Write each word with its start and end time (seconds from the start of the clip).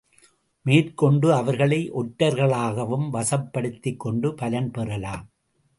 மேற்கொண்டு 0.65 1.33
அவர்களை 1.33 1.91
ஒற்றர்களாகவும் 1.91 3.07
வசப்படுத்திக் 3.13 3.99
கொண்டு 3.99 4.33
பலன் 4.33 4.71
பெறலாம். 4.71 5.27